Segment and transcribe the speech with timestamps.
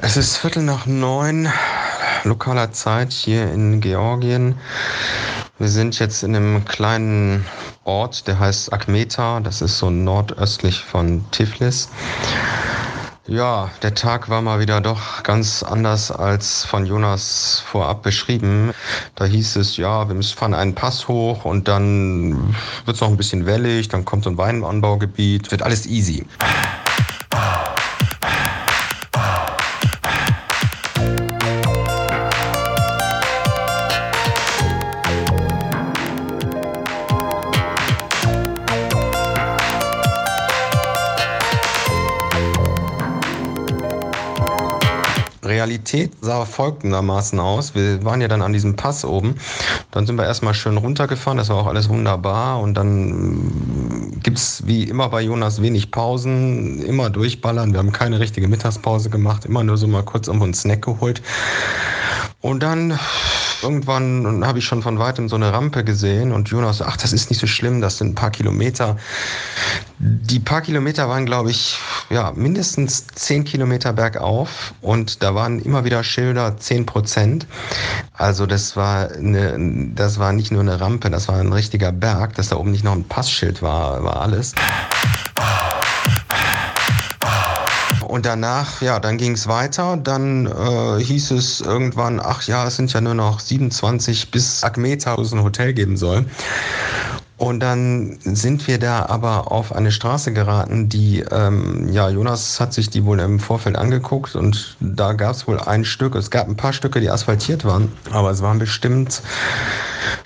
[0.00, 1.48] Es ist Viertel nach neun
[2.24, 4.56] lokaler Zeit hier in Georgien.
[5.58, 7.44] Wir sind jetzt in einem kleinen
[7.84, 9.38] Ort, der heißt Akmeta.
[9.38, 11.88] Das ist so nordöstlich von Tiflis.
[13.26, 18.72] Ja, der Tag war mal wieder doch ganz anders als von Jonas vorab beschrieben.
[19.14, 22.54] Da hieß es, ja, wir fahren einen Pass hoch und dann
[22.84, 26.26] wird es noch ein bisschen wellig, dann kommt so ein Weinanbaugebiet, wird alles easy.
[45.84, 47.74] Realität sah folgendermaßen aus.
[47.74, 49.34] Wir waren ja dann an diesem Pass oben.
[49.90, 51.36] Dann sind wir erstmal schön runtergefahren.
[51.36, 52.60] Das war auch alles wunderbar.
[52.60, 56.82] Und dann mm, gibt es wie immer bei Jonas wenig Pausen.
[56.82, 57.72] Immer durchballern.
[57.72, 59.44] Wir haben keine richtige Mittagspause gemacht.
[59.44, 61.22] Immer nur so mal kurz irgendwo einen Snack geholt.
[62.44, 62.98] Und dann
[63.62, 67.30] irgendwann habe ich schon von weitem so eine Rampe gesehen und Jonas, ach, das ist
[67.30, 68.98] nicht so schlimm, das sind ein paar Kilometer.
[69.98, 71.78] Die paar Kilometer waren, glaube ich,
[72.10, 77.46] ja, mindestens zehn Kilometer bergauf und da waren immer wieder Schilder, zehn Prozent.
[78.12, 82.34] Also das war, eine, das war nicht nur eine Rampe, das war ein richtiger Berg,
[82.34, 84.52] dass da oben nicht noch ein Passschild war, war alles.
[88.14, 89.96] Und danach, ja, dann ging es weiter.
[89.96, 95.18] Dann äh, hieß es irgendwann, ach ja, es sind ja nur noch 27 bis Akmeta,
[95.18, 96.24] wo es ein Hotel geben soll.
[97.38, 102.72] Und dann sind wir da aber auf eine Straße geraten, die, ähm, ja, Jonas hat
[102.72, 106.46] sich die wohl im Vorfeld angeguckt und da gab es wohl ein Stück, es gab
[106.46, 109.22] ein paar Stücke, die asphaltiert waren, aber es waren bestimmt,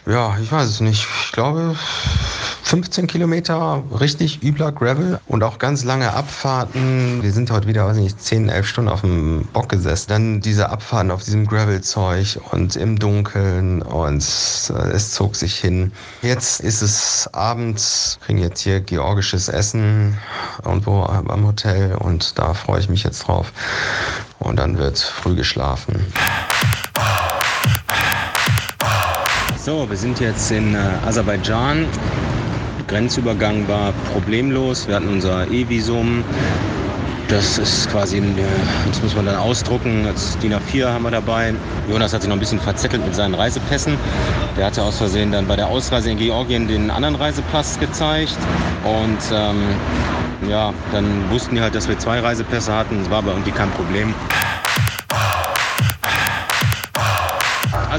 [0.04, 1.74] ja, ich weiß es nicht, ich glaube
[2.68, 7.22] 15 Kilometer richtig übler Gravel und auch ganz lange Abfahrten.
[7.22, 10.04] Wir sind heute wieder, weiß nicht, 10, 11 Stunden auf dem Bock gesessen.
[10.10, 15.92] Dann diese Abfahrten auf diesem Gravelzeug und im Dunkeln und äh, es zog sich hin.
[16.20, 20.18] Jetzt ist es abends, kriegen jetzt hier georgisches Essen
[20.62, 23.50] irgendwo am Hotel und da freue ich mich jetzt drauf.
[24.40, 26.04] Und dann wird früh geschlafen.
[29.56, 31.86] So, wir sind jetzt in äh, Aserbaidschan
[32.88, 34.88] Grenzübergang war problemlos.
[34.88, 36.24] Wir hatten unser E-Visum.
[37.28, 38.22] Das ist quasi,
[38.88, 40.06] das muss man dann ausdrucken.
[40.06, 41.52] Als DIN A4 haben wir dabei.
[41.90, 43.98] Jonas hat sich noch ein bisschen verzettelt mit seinen Reisepässen.
[44.56, 48.38] Der hatte aus Versehen dann bei der Ausreise in Georgien den anderen Reisepass gezeigt.
[48.84, 49.56] Und ähm,
[50.48, 52.98] ja, dann wussten die halt, dass wir zwei Reisepässe hatten.
[53.00, 54.14] Das war aber irgendwie kein Problem.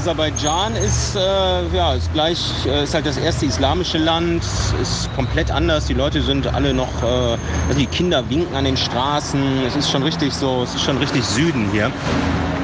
[0.00, 4.42] Aserbaidschan ist, äh, ja, ist gleich, äh, ist halt das erste islamische Land,
[4.80, 5.84] ist komplett anders.
[5.88, 9.62] Die Leute sind alle noch, äh, also die Kinder winken an den Straßen.
[9.66, 11.92] Es ist schon richtig so, es ist schon richtig Süden hier.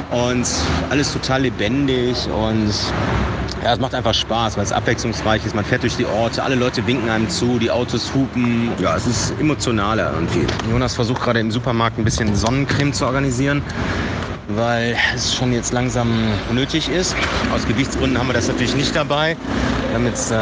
[0.09, 0.47] Und
[0.89, 2.71] alles total lebendig und
[3.63, 5.53] ja, es macht einfach Spaß, weil es abwechslungsreich ist.
[5.53, 8.71] Man fährt durch die Orte, alle Leute winken einem zu, die Autos hupen.
[8.81, 10.47] Ja, es ist emotionaler irgendwie.
[10.71, 13.61] Jonas versucht gerade im Supermarkt ein bisschen Sonnencreme zu organisieren
[14.49, 16.09] weil es schon jetzt langsam
[16.53, 17.15] nötig ist.
[17.53, 19.35] Aus Gewichtsgründen haben wir das natürlich nicht dabei.
[19.87, 20.35] Wir haben jetzt äh,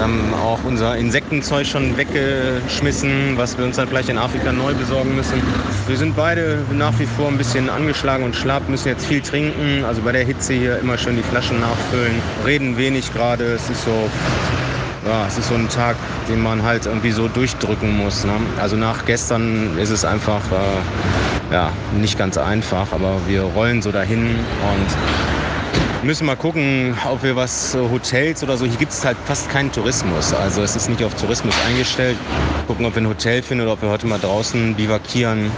[0.00, 5.14] haben auch unser Insektenzeug schon weggeschmissen, was wir uns dann vielleicht in Afrika neu besorgen
[5.14, 5.42] müssen.
[5.86, 9.84] Wir sind beide nach wie vor ein bisschen angeschlagen und schlapp, müssen jetzt viel trinken.
[9.84, 12.20] Also bei der Hitze hier immer schön die Flaschen nachfüllen.
[12.46, 13.44] Reden wenig gerade.
[13.44, 14.10] Es ist so
[15.06, 15.96] ja, es ist so ein Tag,
[16.28, 18.24] den man halt irgendwie so durchdrücken muss.
[18.24, 18.32] Ne?
[18.60, 23.90] Also nach gestern ist es einfach äh, ja, nicht ganz einfach, aber wir rollen so
[23.90, 24.38] dahin
[24.72, 24.86] und
[26.02, 28.64] müssen mal gucken, ob wir was Hotels oder so.
[28.64, 30.32] Hier gibt es halt fast keinen Tourismus.
[30.32, 32.16] Also es ist nicht auf Tourismus eingestellt.
[32.66, 35.50] Gucken, ob wir ein Hotel finden oder ob wir heute mal draußen bivakieren.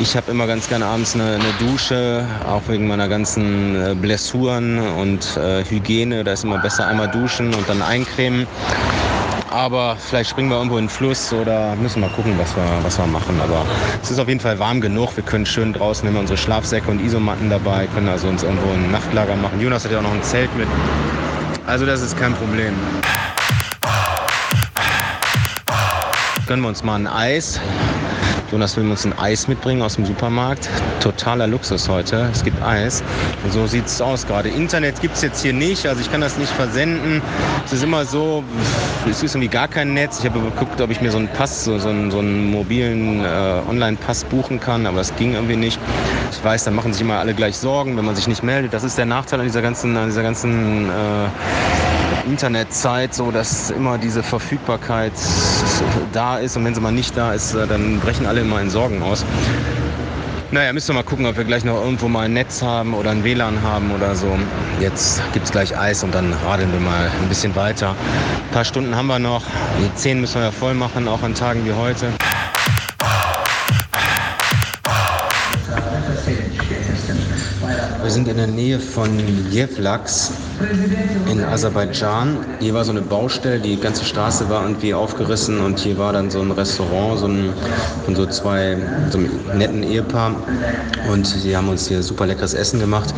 [0.00, 4.78] Ich habe immer ganz gerne abends eine, eine, Dusche, auch wegen meiner ganzen äh, Blessuren
[4.78, 6.24] und äh, Hygiene.
[6.24, 8.46] Da ist immer besser einmal duschen und dann eincremen.
[9.50, 12.98] Aber vielleicht springen wir irgendwo in den Fluss oder müssen mal gucken, was wir, was
[12.98, 13.40] wir machen.
[13.42, 13.64] Aber
[14.02, 15.16] es ist auf jeden Fall warm genug.
[15.16, 18.90] Wir können schön draußen nehmen unsere Schlafsäcke und Isomatten dabei, können also uns irgendwo ein
[18.90, 19.60] Nachtlager machen.
[19.60, 20.68] Jonas hat ja auch noch ein Zelt mit.
[21.66, 22.74] Also das ist kein Problem.
[26.46, 27.60] Gönnen wir uns mal ein Eis.
[28.50, 30.70] Jonas will uns ein Eis mitbringen aus dem Supermarkt.
[31.00, 32.28] Totaler Luxus heute.
[32.32, 33.02] Es gibt Eis.
[33.44, 34.48] Und so sieht es aus gerade.
[34.48, 37.20] Internet gibt es jetzt hier nicht, also ich kann das nicht versenden.
[37.66, 38.42] Es ist immer so,
[39.08, 40.20] es ist irgendwie gar kein Netz.
[40.20, 43.22] Ich habe geguckt, ob ich mir so einen Pass, so, so einen, so einen mobilen
[43.22, 45.78] äh, Online-Pass buchen kann, aber das ging irgendwie nicht.
[46.32, 48.72] Ich weiß, dann machen sich immer alle gleich Sorgen, wenn man sich nicht meldet.
[48.72, 51.28] Das ist der Nachteil an dieser ganzen, an dieser ganzen äh,
[52.28, 55.12] Internetzeit so, dass immer diese Verfügbarkeit
[56.12, 58.68] da ist und wenn sie mal nicht da ist, äh, dann brechen alle immer in
[58.68, 59.24] Sorgen aus.
[60.50, 63.10] Naja, müssen wir mal gucken, ob wir gleich noch irgendwo mal ein Netz haben oder
[63.10, 64.26] ein WLAN haben oder so.
[64.80, 67.90] Jetzt gibt es gleich Eis und dann radeln wir mal ein bisschen weiter.
[67.90, 69.42] Ein paar Stunden haben wir noch.
[69.78, 72.12] Die 10 müssen wir ja voll machen, auch an Tagen wie heute.
[78.02, 79.18] Wir sind in der Nähe von
[79.50, 80.32] Jevlaks
[81.30, 82.36] in Aserbaidschan.
[82.60, 86.30] Hier war so eine Baustelle, die ganze Straße war irgendwie aufgerissen und hier war dann
[86.30, 87.52] so ein Restaurant so ein,
[88.04, 88.76] von so zwei
[89.10, 90.34] so einem netten Ehepaar
[91.10, 93.14] und die haben uns hier super leckeres Essen gemacht.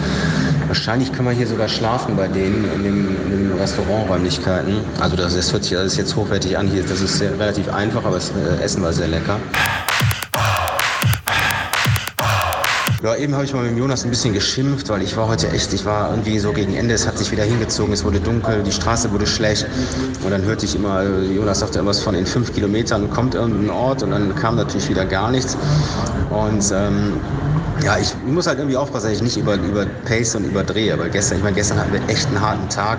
[0.66, 4.74] Wahrscheinlich kann man hier sogar schlafen bei denen in den, in den Restauranträumlichkeiten.
[5.00, 6.82] Also das, das hört sich alles jetzt hochwertig an hier.
[6.82, 9.40] Das ist sehr, relativ einfach, aber das äh, Essen war sehr lecker.
[13.02, 15.72] Ja, eben habe ich mal mit Jonas ein bisschen geschimpft, weil ich war heute echt,
[15.72, 18.72] ich war irgendwie so gegen Ende, es hat sich wieder hingezogen, es wurde dunkel, die
[18.72, 19.66] Straße wurde schlecht.
[20.22, 24.02] Und dann hörte ich immer, Jonas sagte irgendwas von in fünf Kilometern kommt irgendein Ort
[24.02, 25.56] und dann kam natürlich wieder gar nichts.
[26.28, 27.14] Und ähm,
[27.82, 31.08] ja, ich, muss halt irgendwie aufpassen, dass ich nicht über, über Pace und überdrehe, weil
[31.08, 32.98] gestern, ich meine, gestern hatten wir echt einen harten Tag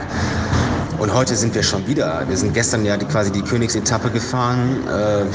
[1.01, 2.23] und heute sind wir schon wieder.
[2.27, 4.87] Wir sind gestern ja quasi die Königsetappe gefahren.
[4.87, 5.25] Äh,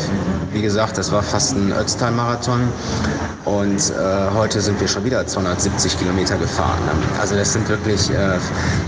[0.54, 2.68] wie gesagt, das war fast ein Ötztal-Marathon.
[3.44, 6.78] Und äh, heute sind wir schon wieder 270 Kilometer gefahren.
[7.20, 8.38] Also das sind wirklich, äh,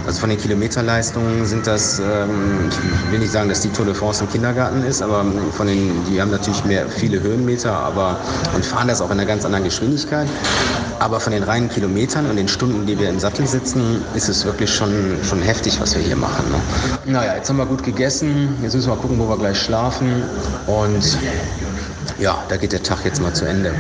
[0.07, 3.95] also von den Kilometerleistungen sind das, ähm, ich will nicht sagen, dass die Tour de
[3.95, 5.25] France im Kindergarten ist, aber
[5.57, 8.19] von den, die haben natürlich mehr, viele Höhenmeter, aber
[8.55, 10.29] und fahren das auch in einer ganz anderen Geschwindigkeit.
[11.01, 14.45] Aber von den reinen Kilometern und den Stunden, die wir im Sattel sitzen, ist es
[14.45, 16.45] wirklich schon, schon heftig, was wir hier machen.
[16.51, 17.13] Ne?
[17.13, 18.57] Naja, jetzt haben wir gut gegessen.
[18.63, 20.23] Jetzt müssen wir mal gucken, wo wir gleich schlafen.
[20.67, 21.19] Und
[22.19, 23.73] ja, da geht der Tag jetzt mal zu Ende.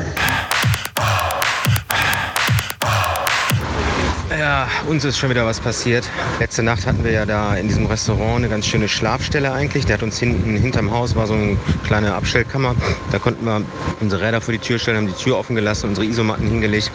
[4.86, 6.08] Uns ist schon wieder was passiert.
[6.40, 9.86] Letzte Nacht hatten wir ja da in diesem Restaurant eine ganz schöne Schlafstelle eigentlich.
[9.86, 12.74] Der hat uns hinten, hinterm Haus war so eine kleine Abstellkammer.
[13.12, 13.62] Da konnten wir
[14.00, 16.90] unsere Räder vor die Tür stellen, haben die Tür offen gelassen, unsere Isomatten hingelegt.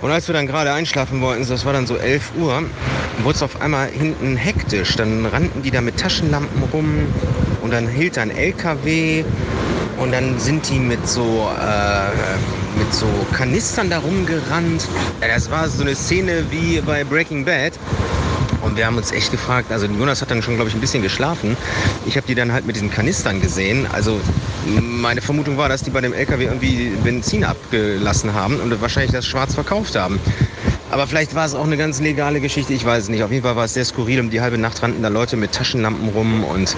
[0.00, 2.62] Und als wir dann gerade einschlafen wollten, das war dann so 11 Uhr,
[3.22, 4.94] wurde es auf einmal hinten hektisch.
[4.96, 7.08] Dann rannten die da mit Taschenlampen rum
[7.62, 9.24] und dann hielt ein LKW
[9.98, 14.88] und dann sind die mit so, äh, mit so Kanistern da rumgerannt.
[15.20, 17.72] Ja, das war so eine Szene wie bei Breaking Bad.
[18.62, 21.02] Und wir haben uns echt gefragt, also Jonas hat dann schon, glaube ich, ein bisschen
[21.02, 21.56] geschlafen.
[22.06, 23.86] Ich habe die dann halt mit diesen Kanistern gesehen.
[23.92, 24.20] Also
[24.80, 29.26] meine Vermutung war, dass die bei dem LKW irgendwie Benzin abgelassen haben und wahrscheinlich das
[29.26, 30.18] schwarz verkauft haben.
[30.90, 33.22] Aber vielleicht war es auch eine ganz legale Geschichte, ich weiß es nicht.
[33.22, 34.20] Auf jeden Fall war es sehr skurril.
[34.20, 36.76] Um die halbe Nacht rannten da Leute mit Taschenlampen rum und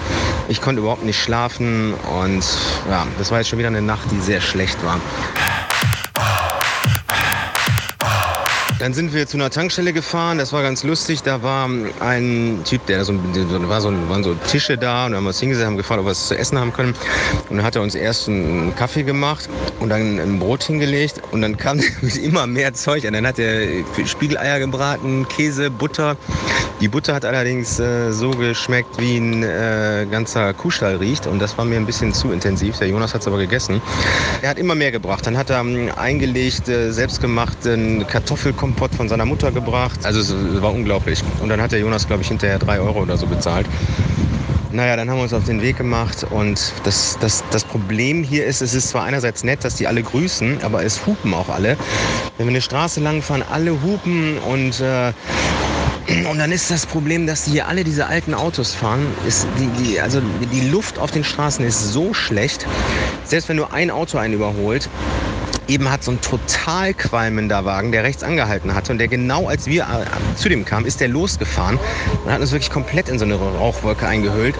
[0.48, 1.94] ich konnte überhaupt nicht schlafen.
[1.94, 2.44] Und
[2.88, 5.00] ja, das war jetzt schon wieder eine Nacht, die sehr schlecht war.
[8.80, 11.22] Dann sind wir zu einer Tankstelle gefahren, das war ganz lustig.
[11.22, 11.68] Da war
[12.00, 15.76] ein Typ, der so, war so, waren so Tische da und haben uns hingesetzt, haben
[15.76, 16.94] gefragt, ob wir was zu essen haben können.
[17.50, 19.50] Und dann hat er uns erst einen Kaffee gemacht
[19.80, 21.78] und dann ein Brot hingelegt und dann kam
[22.22, 23.12] immer mehr Zeug an.
[23.12, 26.16] Dann hat er Spiegeleier gebraten, Käse, Butter.
[26.80, 31.58] Die Butter hat allerdings äh, so geschmeckt, wie ein äh, ganzer Kuhstall riecht und das
[31.58, 32.78] war mir ein bisschen zu intensiv.
[32.78, 33.82] Der Jonas hat es aber gegessen.
[34.40, 35.26] Er hat immer mehr gebracht.
[35.26, 39.98] Dann hat er ähm, eingelegt, äh, selbstgemachten Kartoffelkompott Kompott von seiner Mutter gebracht.
[40.04, 41.24] Also es war unglaublich.
[41.42, 43.66] Und dann hat der Jonas, glaube ich, hinterher drei Euro oder so bezahlt.
[44.70, 48.46] Naja, dann haben wir uns auf den Weg gemacht und das, das, das Problem hier
[48.46, 51.76] ist, es ist zwar einerseits nett, dass die alle grüßen, aber es hupen auch alle.
[52.38, 55.12] Wenn wir eine Straße lang fahren, alle hupen und äh,
[56.30, 59.06] und dann ist das Problem, dass die hier alle diese alten Autos fahren.
[59.26, 60.20] Ist die, die, also
[60.52, 62.66] die Luft auf den Straßen ist so schlecht.
[63.24, 64.88] Selbst wenn nur ein Auto einen überholt,
[65.70, 69.66] eben hat so ein total qualmender Wagen, der rechts angehalten hatte und der genau als
[69.66, 71.78] wir äh, zu dem kam, ist der losgefahren
[72.24, 74.56] und hat uns wirklich komplett in so eine Rauchwolke eingehüllt.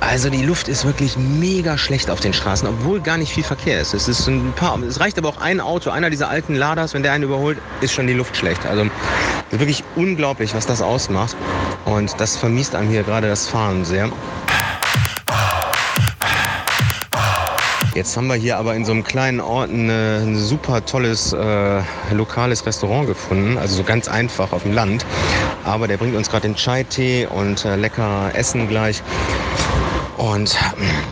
[0.00, 3.80] Also die Luft ist wirklich mega schlecht auf den Straßen, obwohl gar nicht viel Verkehr
[3.80, 3.94] ist.
[3.94, 7.04] Es ist ein paar, es reicht aber auch ein Auto, einer dieser alten Laders, wenn
[7.04, 8.66] der einen überholt, ist schon die Luft schlecht.
[8.66, 8.86] Also
[9.52, 11.36] wirklich unglaublich, was das ausmacht.
[11.84, 14.10] Und das vermisst einem hier gerade das Fahren sehr.
[17.94, 21.82] Jetzt haben wir hier aber in so einem kleinen Ort ein, ein super tolles äh,
[22.10, 25.04] lokales Restaurant gefunden, also so ganz einfach auf dem Land.
[25.64, 29.02] Aber der bringt uns gerade den Chai-Tee und äh, lecker Essen gleich.
[30.18, 30.56] Und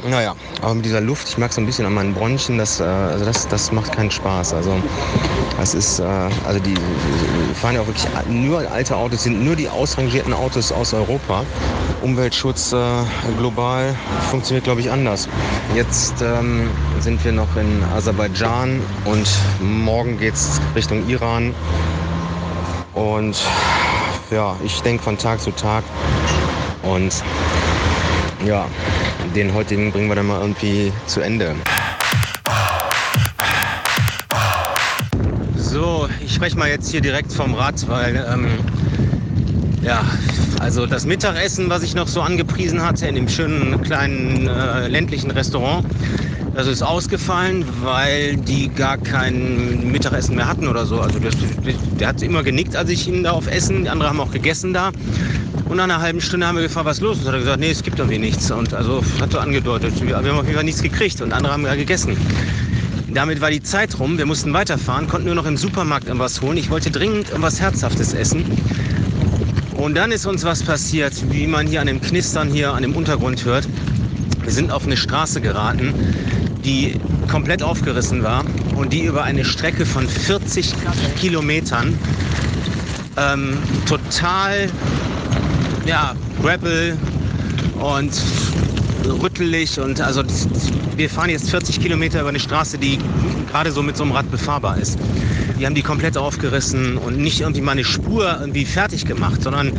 [0.09, 2.85] naja, aber mit dieser Luft, ich merke so ein bisschen an meinen Bronchien, das, äh,
[2.85, 4.53] also das, das macht keinen Spaß.
[4.53, 4.79] Also
[5.57, 6.05] das ist, äh,
[6.45, 6.75] also die,
[7.55, 11.45] fahren ja auch wirklich nur alte Autos, sind nur die ausrangierten Autos aus Europa.
[12.03, 12.77] Umweltschutz äh,
[13.39, 13.95] global
[14.31, 15.29] funktioniert, glaube ich, anders.
[15.75, 19.29] Jetzt ähm, sind wir noch in Aserbaidschan und
[19.61, 21.55] morgen geht es Richtung Iran.
[22.95, 23.37] Und
[24.31, 25.85] ja, ich denke von Tag zu Tag.
[26.83, 27.13] Und
[28.47, 28.67] ja,
[29.35, 31.55] den heutigen bringen wir dann mal irgendwie zu Ende.
[35.57, 38.47] Also ich spreche mal jetzt hier direkt vom Rad, weil ähm,
[39.83, 40.05] ja,
[40.61, 45.31] also das Mittagessen, was ich noch so angepriesen hatte in dem schönen kleinen äh, ländlichen
[45.31, 45.87] Restaurant,
[46.55, 51.01] das ist ausgefallen, weil die gar kein Mittagessen mehr hatten oder so.
[51.01, 51.35] Also das,
[51.99, 53.85] der hat immer genickt, als ich ihn da auf Essen.
[53.85, 54.91] Die anderen haben auch gegessen da.
[55.71, 57.23] Und nach einer halben Stunde haben wir gefragt, was los ist.
[57.23, 58.51] Und hat er gesagt, nee, es gibt irgendwie nichts.
[58.51, 61.65] Und also hat er angedeutet, wir haben auf jeden Fall nichts gekriegt und andere haben
[61.65, 62.17] ja gegessen.
[63.15, 64.19] Damit war die Zeit rum.
[64.19, 66.57] Wir mussten weiterfahren, konnten nur noch im Supermarkt irgendwas holen.
[66.57, 68.45] Ich wollte dringend irgendwas Herzhaftes essen.
[69.75, 72.97] Und dann ist uns was passiert, wie man hier an dem Knistern hier an dem
[72.97, 73.69] Untergrund hört.
[74.43, 75.95] Wir sind auf eine Straße geraten,
[76.65, 76.97] die
[77.31, 80.75] komplett aufgerissen war und die über eine Strecke von 40
[81.21, 81.97] Kilometern
[83.17, 84.69] ähm, total
[85.91, 86.97] ja, Gravel
[87.81, 88.13] und
[89.21, 90.23] rüttelig und also
[90.97, 92.97] wir fahren jetzt 40 Kilometer über eine Straße, die
[93.51, 95.01] gerade so mit so einem Rad befahrbar ist.
[95.59, 99.73] Die haben die komplett aufgerissen und nicht irgendwie mal eine Spur irgendwie fertig gemacht, sondern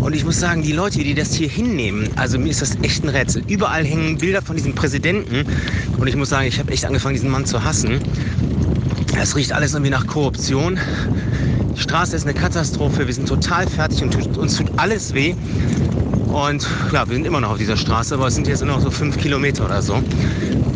[0.00, 3.04] und ich muss sagen, die Leute, die das hier hinnehmen, also mir ist das echt
[3.04, 3.42] ein Rätsel.
[3.46, 5.44] Überall hängen Bilder von diesem Präsidenten
[5.98, 8.00] und ich muss sagen, ich habe echt angefangen, diesen Mann zu hassen.
[9.20, 10.78] Es riecht alles irgendwie nach Korruption.
[11.74, 13.06] Die Straße ist eine Katastrophe.
[13.06, 15.34] Wir sind total fertig und uns tut alles weh.
[16.26, 18.80] Und ja, wir sind immer noch auf dieser Straße, aber es sind jetzt nur noch
[18.80, 20.02] so fünf Kilometer oder so.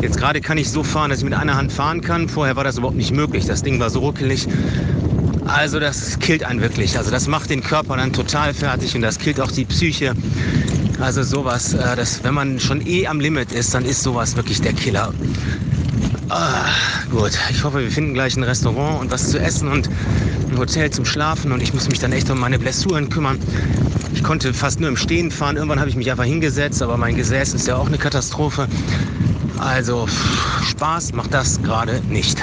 [0.03, 2.29] Jetzt gerade kann ich so fahren, dass ich mit einer Hand fahren kann.
[2.29, 3.47] Vorher war das überhaupt nicht möglich.
[3.47, 4.47] Das Ding war so ruckelig.
[5.47, 6.99] Also das killt einen wirklich.
[6.99, 10.15] Also das macht den Körper dann total fertig und das killt auch die Psyche.
[11.01, 14.61] Also sowas, äh, das, wenn man schon eh am Limit ist, dann ist sowas wirklich
[14.61, 15.13] der Killer.
[16.29, 16.65] Ah,
[17.11, 19.89] gut, ich hoffe, wir finden gleich ein Restaurant und was zu essen und
[20.59, 23.39] Hotel zum Schlafen und ich muss mich dann echt um meine Blessuren kümmern.
[24.15, 25.57] Ich konnte fast nur im Stehen fahren.
[25.57, 28.69] Irgendwann habe ich mich einfach hingesetzt, aber mein Gesäß ist ja auch eine Katastrophe.
[29.59, 30.07] Also
[30.63, 32.43] Spaß macht das gerade nicht.